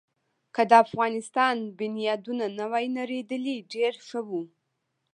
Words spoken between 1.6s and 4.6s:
بنیادونه نه وی نړېدلي، ډېر ښه وو.